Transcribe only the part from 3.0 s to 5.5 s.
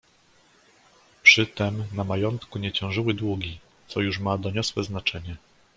długi, co już ma doniosłe znaczenie."